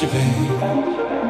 [0.00, 1.29] te bem.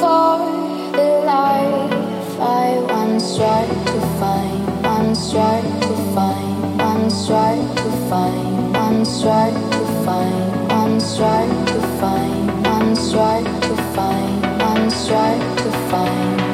[0.00, 0.38] For
[0.92, 8.74] the life I once tried to find, once tried to find, once tried to find,
[8.74, 15.70] once tried to find, once tried to find, once tried to find, once tried to
[15.90, 16.45] find,